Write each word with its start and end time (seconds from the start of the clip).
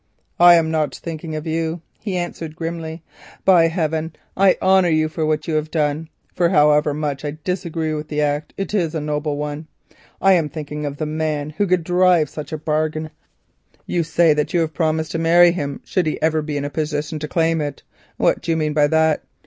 "I 0.39 0.55
am 0.55 0.71
not 0.71 0.95
thinking 0.95 1.35
of 1.35 1.45
you," 1.45 1.81
he 1.99 2.17
answered 2.17 2.55
grimly; 2.55 3.03
"by 3.45 3.67
heaven 3.67 4.15
I 4.35 4.57
honour 4.59 4.89
you 4.89 5.07
for 5.07 5.27
what 5.27 5.47
you 5.47 5.53
have 5.53 5.69
done, 5.69 6.09
for 6.33 6.49
however 6.49 6.91
much 6.95 7.23
I 7.23 7.29
may 7.29 7.37
disagree 7.43 7.93
with 7.93 8.07
the 8.07 8.19
act, 8.19 8.51
it 8.57 8.73
is 8.73 8.95
a 8.95 8.99
noble 8.99 9.37
one. 9.37 9.67
I 10.19 10.33
am 10.33 10.49
thinking 10.49 10.87
of 10.87 10.97
the 10.97 11.05
man 11.05 11.51
who 11.51 11.67
could 11.67 11.83
drive 11.83 12.29
such 12.31 12.51
a 12.51 12.57
bargain 12.57 13.03
with 13.03 13.11
any 13.11 13.73
woman. 13.73 13.83
You 13.85 14.01
say 14.03 14.33
that 14.33 14.53
you 14.55 14.61
have 14.61 14.73
promised 14.73 15.11
to 15.11 15.19
marry 15.19 15.51
him 15.51 15.81
should 15.85 16.07
he 16.07 16.19
ever 16.19 16.41
be 16.41 16.57
in 16.57 16.65
a 16.65 16.71
position 16.71 17.19
to 17.19 17.27
claim 17.27 17.61
it. 17.61 17.83
What 18.17 18.41
do 18.41 18.49
you 18.49 18.57
mean 18.57 18.73
by 18.73 18.87
that? 18.87 19.21